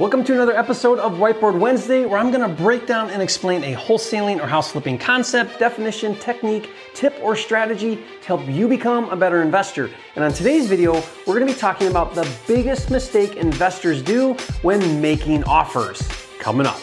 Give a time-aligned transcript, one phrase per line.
[0.00, 3.74] Welcome to another episode of Whiteboard Wednesday, where I'm to break down and explain a
[3.74, 9.16] wholesaling or house flipping concept, definition, technique, tip, or strategy to help you become a
[9.16, 9.90] better investor.
[10.16, 10.94] And on today's video,
[11.26, 14.32] we're to be talking about the biggest mistake investors do
[14.62, 16.00] when making offers.
[16.38, 16.80] Coming up.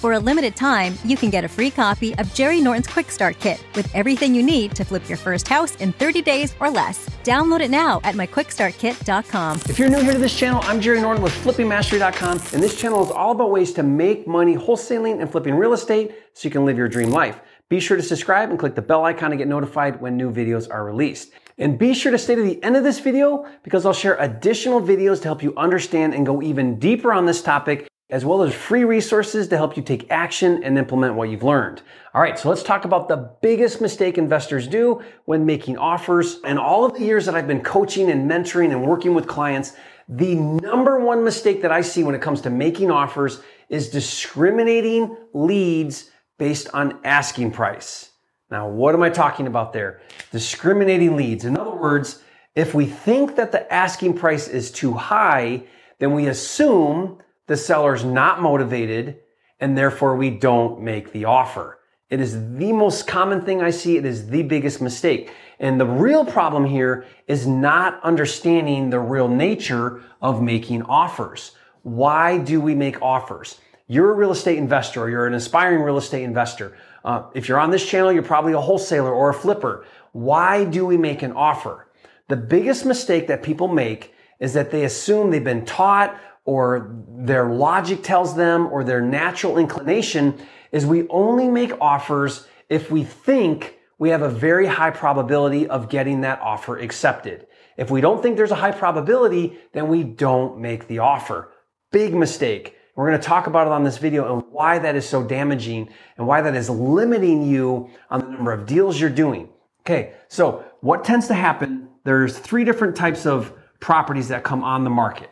[0.00, 3.38] For a limited time, you can get a free copy of Jerry Norton's Quick Start
[3.38, 7.06] Kit with everything you need to flip your first house in 30 days or less.
[7.22, 9.60] Download it now at myquickstartkit.com.
[9.68, 13.04] If you're new here to this channel, I'm Jerry Norton with flippingmastery.com, and this channel
[13.04, 16.64] is all about ways to make money wholesaling and flipping real estate so you can
[16.64, 17.38] live your dream life.
[17.68, 20.66] Be sure to subscribe and click the bell icon to get notified when new videos
[20.70, 21.34] are released.
[21.58, 24.80] And be sure to stay to the end of this video because I'll share additional
[24.80, 28.52] videos to help you understand and go even deeper on this topic as well as
[28.52, 31.82] free resources to help you take action and implement what you've learned.
[32.12, 36.40] All right, so let's talk about the biggest mistake investors do when making offers.
[36.44, 39.74] And all of the years that I've been coaching and mentoring and working with clients,
[40.08, 45.16] the number one mistake that I see when it comes to making offers is discriminating
[45.32, 48.10] leads based on asking price.
[48.50, 50.00] Now, what am I talking about there?
[50.32, 51.44] Discriminating leads.
[51.44, 52.22] In other words,
[52.56, 55.62] if we think that the asking price is too high,
[56.00, 57.18] then we assume
[57.50, 59.18] the seller's not motivated
[59.58, 61.80] and therefore we don't make the offer.
[62.08, 63.96] It is the most common thing I see.
[63.96, 65.32] It is the biggest mistake.
[65.58, 71.50] And the real problem here is not understanding the real nature of making offers.
[71.82, 73.60] Why do we make offers?
[73.88, 76.76] You're a real estate investor or you're an aspiring real estate investor.
[77.04, 79.84] Uh, if you're on this channel, you're probably a wholesaler or a flipper.
[80.12, 81.88] Why do we make an offer?
[82.28, 87.48] The biggest mistake that people make is that they assume they've been taught or their
[87.50, 90.40] logic tells them or their natural inclination
[90.72, 95.88] is we only make offers if we think we have a very high probability of
[95.88, 97.46] getting that offer accepted.
[97.76, 101.52] If we don't think there's a high probability, then we don't make the offer.
[101.92, 102.76] Big mistake.
[102.96, 105.88] We're going to talk about it on this video and why that is so damaging
[106.16, 109.48] and why that is limiting you on the number of deals you're doing.
[109.80, 110.14] Okay.
[110.28, 111.88] So what tends to happen?
[112.04, 115.30] There's three different types of properties that come on the market.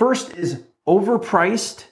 [0.00, 1.84] First is overpriced,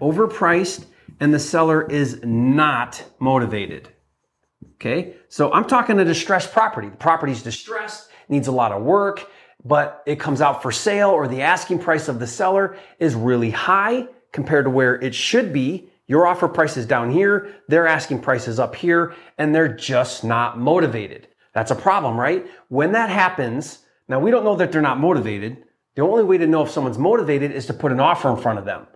[0.00, 0.86] overpriced,
[1.20, 3.90] and the seller is not motivated.
[4.76, 6.88] Okay, so I'm talking a distressed property.
[6.88, 9.28] The property's distressed, needs a lot of work,
[9.66, 13.50] but it comes out for sale or the asking price of the seller is really
[13.50, 15.90] high compared to where it should be.
[16.06, 20.24] Your offer price is down here, their asking price is up here, and they're just
[20.24, 21.28] not motivated.
[21.52, 22.46] That's a problem, right?
[22.68, 25.63] When that happens, now we don't know that they're not motivated.
[25.94, 28.58] The only way to know if someone's motivated is to put an offer in front
[28.58, 28.86] of them.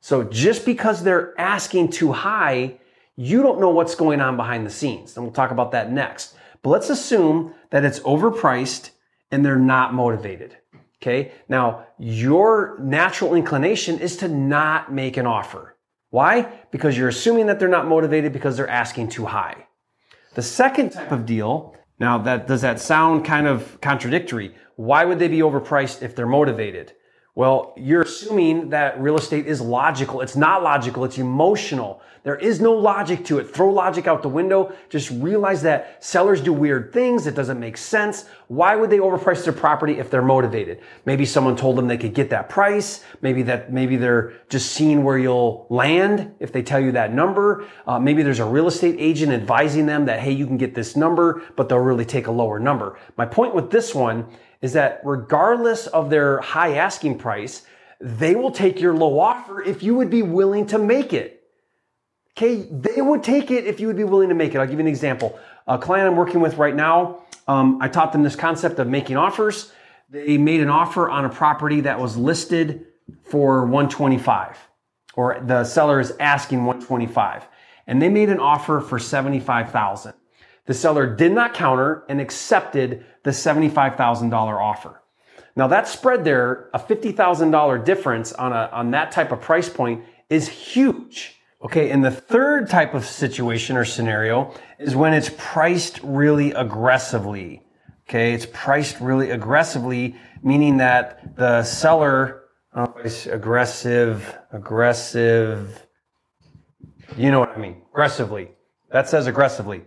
[0.00, 2.78] So just because they're asking too high,
[3.16, 5.16] you don't know what's going on behind the scenes.
[5.16, 6.36] And we'll talk about that next.
[6.62, 8.90] But let's assume that it's overpriced
[9.30, 10.56] and they're not motivated.
[11.02, 11.32] Okay.
[11.48, 15.76] Now your natural inclination is to not make an offer.
[16.10, 16.48] Why?
[16.70, 19.66] Because you're assuming that they're not motivated because they're asking too high.
[20.34, 24.54] The second type of deal, now that does that sound kind of contradictory?
[24.78, 26.92] Why would they be overpriced if they're motivated?
[27.34, 30.20] Well, you're assuming that real estate is logical.
[30.20, 31.04] It's not logical.
[31.04, 32.00] It's emotional.
[32.22, 33.52] There is no logic to it.
[33.52, 34.72] Throw logic out the window.
[34.88, 37.26] Just realize that sellers do weird things.
[37.26, 38.26] It doesn't make sense.
[38.46, 40.80] Why would they overprice their property if they're motivated?
[41.06, 43.02] Maybe someone told them they could get that price.
[43.20, 47.66] Maybe that, maybe they're just seeing where you'll land if they tell you that number.
[47.84, 50.94] Uh, maybe there's a real estate agent advising them that, hey, you can get this
[50.94, 52.96] number, but they'll really take a lower number.
[53.16, 54.28] My point with this one
[54.60, 57.62] is that regardless of their high asking price,
[58.00, 61.42] they will take your low offer if you would be willing to make it.
[62.36, 64.58] Okay, they would take it if you would be willing to make it.
[64.58, 65.38] I'll give you an example.
[65.66, 69.16] A client I'm working with right now, um, I taught them this concept of making
[69.16, 69.72] offers.
[70.08, 72.86] They made an offer on a property that was listed
[73.24, 74.56] for 125,
[75.14, 77.46] or the seller is asking 125,
[77.86, 80.14] and they made an offer for 75,000.
[80.68, 85.00] The seller did not counter and accepted the $75,000 offer.
[85.56, 90.04] Now that spread there, a $50,000 difference on, a, on that type of price point
[90.28, 91.36] is huge.
[91.64, 97.62] Okay, and the third type of situation or scenario is when it's priced really aggressively.
[98.06, 102.42] Okay, it's priced really aggressively, meaning that the seller,
[102.74, 102.94] oh,
[103.30, 105.86] aggressive, aggressive,
[107.16, 108.50] you know what I mean, aggressively.
[108.92, 109.82] That says aggressively.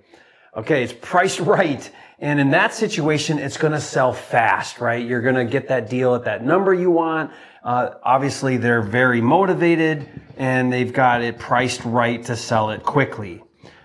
[0.55, 1.89] Okay, it's priced right.
[2.19, 5.05] And in that situation, it's going to sell fast, right?
[5.05, 7.31] You're going to get that deal at that number you want.
[7.63, 10.07] Uh, obviously, they're very motivated
[10.37, 13.41] and they've got it priced right to sell it quickly.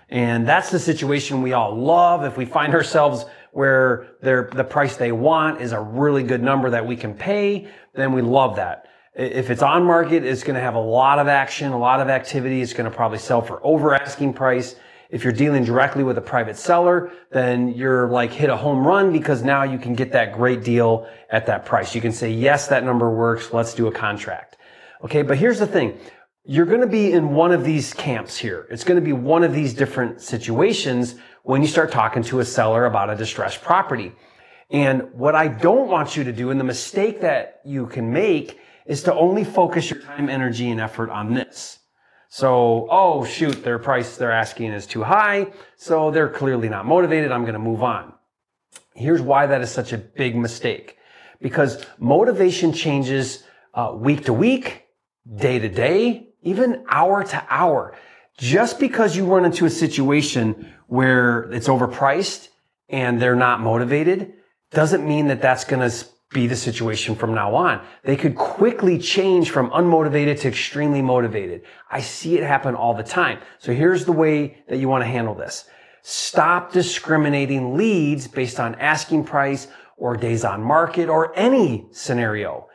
[0.09, 2.23] And that's the situation we all love.
[2.23, 6.85] If we find ourselves where the price they want is a really good number that
[6.85, 8.87] we can pay, then we love that.
[9.15, 12.07] If it's on market, it's going to have a lot of action, a lot of
[12.07, 12.61] activity.
[12.61, 14.75] It's going to probably sell for over asking price.
[15.09, 19.13] If you're dealing directly with a private seller, then you're like hit a home run
[19.13, 21.95] because now you can get that great deal at that price.
[21.95, 23.53] You can say, yes, that number works.
[23.53, 24.57] Let's do a contract.
[25.03, 25.21] Okay.
[25.21, 25.97] But here's the thing.
[26.43, 28.67] You're going to be in one of these camps here.
[28.69, 32.45] It's going to be one of these different situations when you start talking to a
[32.45, 34.13] seller about a distressed property.
[34.69, 38.59] And what I don't want you to do and the mistake that you can make
[38.85, 41.79] is to only focus your time, energy, and effort on this.
[42.29, 45.51] So, oh shoot, their price they're asking is too high.
[45.75, 47.31] So they're clearly not motivated.
[47.31, 48.13] I'm going to move on.
[48.93, 50.97] Here's why that is such a big mistake.
[51.39, 53.43] Because motivation changes
[53.73, 54.85] uh, week to week,
[55.35, 57.95] day to day, even hour to hour.
[58.37, 62.49] Just because you run into a situation where it's overpriced
[62.89, 64.33] and they're not motivated
[64.71, 67.85] doesn't mean that that's going to be the situation from now on.
[68.03, 71.61] They could quickly change from unmotivated to extremely motivated.
[71.89, 73.39] I see it happen all the time.
[73.59, 75.65] So here's the way that you want to handle this.
[76.01, 82.67] Stop discriminating leads based on asking price or days on market or any scenario.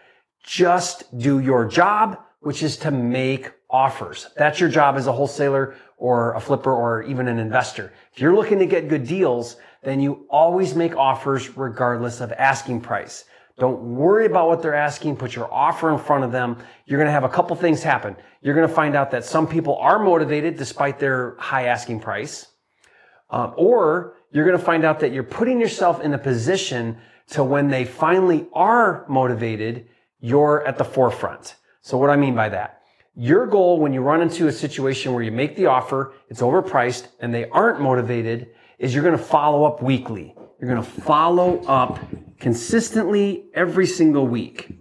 [0.43, 4.29] Just do your job, which is to make offers.
[4.37, 7.93] That's your job as a wholesaler or a flipper or even an investor.
[8.13, 12.81] If you're looking to get good deals, then you always make offers regardless of asking
[12.81, 13.25] price.
[13.59, 15.17] Don't worry about what they're asking.
[15.17, 16.57] Put your offer in front of them.
[16.87, 18.17] You're going to have a couple things happen.
[18.41, 22.47] You're going to find out that some people are motivated despite their high asking price.
[23.31, 27.45] Um, or you're going to find out that you're putting yourself in a position to
[27.45, 29.89] when they finally are motivated,
[30.21, 31.57] you're at the forefront.
[31.81, 32.83] So what do I mean by that?
[33.15, 37.09] Your goal when you run into a situation where you make the offer, it's overpriced,
[37.21, 40.35] and they aren't motivated, is you're going to follow up weekly.
[40.63, 41.99] You're going to follow up
[42.39, 44.79] consistently every single week.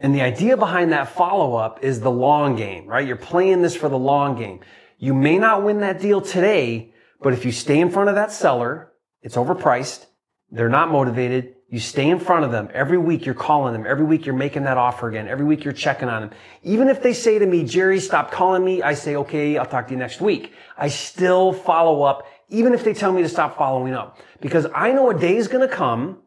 [0.00, 3.06] And the idea behind that follow up is the long game, right?
[3.06, 4.60] You're playing this for the long game.
[4.96, 8.32] You may not win that deal today, but if you stay in front of that
[8.32, 8.90] seller,
[9.20, 10.06] it's overpriced.
[10.50, 11.56] They're not motivated.
[11.68, 12.70] You stay in front of them.
[12.72, 13.84] Every week you're calling them.
[13.86, 15.28] Every week you're making that offer again.
[15.28, 16.30] Every week you're checking on them.
[16.62, 19.88] Even if they say to me, Jerry, stop calling me, I say, okay, I'll talk
[19.88, 20.54] to you next week.
[20.78, 24.18] I still follow up even if they tell me to stop following up.
[24.40, 26.18] Because I know a day is going to come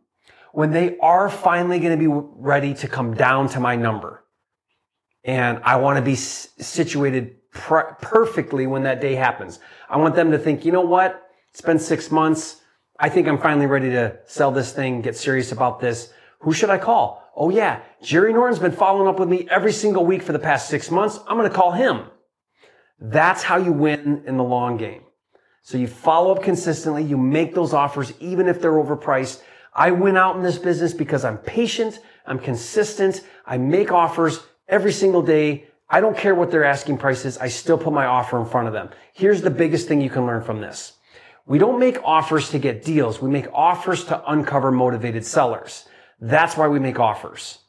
[0.51, 4.25] when they are finally going to be ready to come down to my number.
[5.23, 9.59] And I want to be situated pr- perfectly when that day happens.
[9.89, 11.21] I want them to think, you know what?
[11.51, 12.61] It's been six months.
[12.99, 16.11] I think I'm finally ready to sell this thing, get serious about this.
[16.39, 17.23] Who should I call?
[17.35, 20.69] Oh yeah, Jerry Norton's been following up with me every single week for the past
[20.69, 21.19] six months.
[21.27, 22.07] I'm going to call him.
[22.99, 25.03] That's how you win in the long game.
[25.61, 27.03] So you follow up consistently.
[27.03, 29.41] You make those offers even if they're overpriced.
[29.73, 31.99] I went out in this business because I'm patient.
[32.25, 33.21] I'm consistent.
[33.45, 35.67] I make offers every single day.
[35.89, 37.37] I don't care what their asking price is.
[37.37, 38.89] I still put my offer in front of them.
[39.13, 40.93] Here's the biggest thing you can learn from this.
[41.45, 43.21] We don't make offers to get deals.
[43.21, 45.85] We make offers to uncover motivated sellers.
[46.21, 47.59] That's why we make offers.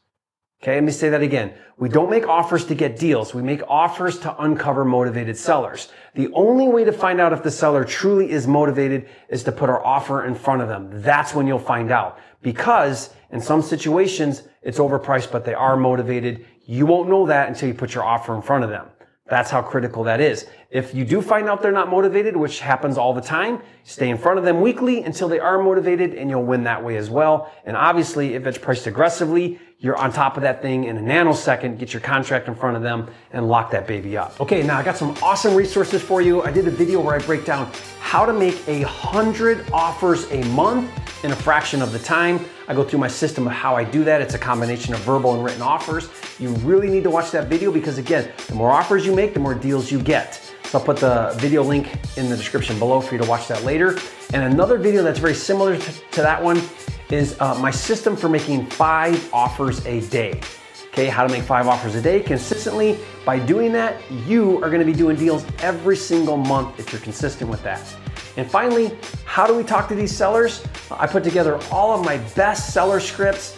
[0.62, 1.55] Okay, let me say that again.
[1.79, 3.33] We don't make offers to get deals.
[3.33, 5.89] We make offers to uncover motivated sellers.
[6.15, 9.71] The only way to find out if the seller truly is motivated is to put
[9.71, 10.91] our offer in front of them.
[11.01, 12.19] That's when you'll find out.
[12.43, 16.45] Because in some situations, it's overpriced, but they are motivated.
[16.67, 18.88] You won't know that until you put your offer in front of them.
[19.31, 20.47] That's how critical that is.
[20.71, 24.19] If you do find out they're not motivated, which happens all the time, stay in
[24.19, 27.50] front of them weekly until they are motivated and you'll win that way as well.
[27.64, 31.78] And obviously, if it's priced aggressively, you're on top of that thing in a nanosecond,
[31.78, 34.38] get your contract in front of them and lock that baby up.
[34.38, 36.42] Okay, now I got some awesome resources for you.
[36.42, 40.44] I did a video where I break down how to make a hundred offers a
[40.49, 42.44] month in a fraction of the time.
[42.68, 44.20] I go through my system of how I do that.
[44.20, 46.10] It's a combination of verbal and written offers.
[46.38, 49.40] You really need to watch that video because again, the more offers you make, the
[49.40, 50.34] more deals you get.
[50.64, 53.64] So I'll put the video link in the description below for you to watch that
[53.64, 53.99] later.
[54.32, 56.60] And another video that's very similar to, that one
[57.11, 60.40] is uh, my system for making five offers a day.
[60.93, 62.99] Okay, how to make five offers a day consistently.
[63.25, 67.49] By doing that, you are gonna be doing deals every single month if you're consistent
[67.49, 67.81] with that.
[68.37, 70.64] And finally, how do we talk to these sellers?
[70.90, 73.57] I put together all of my best seller scripts,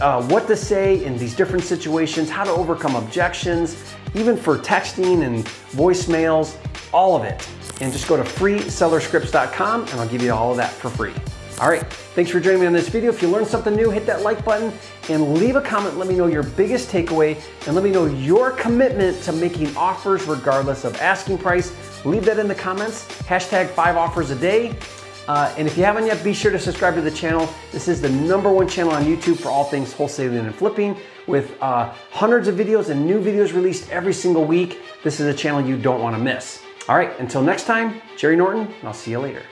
[0.00, 5.24] uh, what to say in these different situations, how to overcome objections, even for texting
[5.24, 6.56] and voicemails,
[6.92, 7.48] all of it.
[7.80, 11.14] And just go to freesellerscripts.com and I'll give you all of that for free.
[11.60, 11.84] All right,
[12.14, 13.10] thanks for joining me on this video.
[13.10, 14.72] If you learned something new, hit that like button
[15.08, 15.98] and leave a comment.
[15.98, 17.36] Let me know your biggest takeaway
[17.66, 21.74] and let me know your commitment to making offers regardless of asking price.
[22.04, 23.08] Leave that in the comments.
[23.22, 24.72] Hashtag five offers a day.
[25.26, 27.52] Uh, and if you haven't yet, be sure to subscribe to the channel.
[27.72, 30.96] This is the number one channel on YouTube for all things wholesaling and flipping
[31.26, 34.80] with uh, hundreds of videos and new videos released every single week.
[35.02, 36.62] This is a channel you don't want to miss.
[36.88, 39.42] All right, until next time, Jerry Norton, and I'll see you later.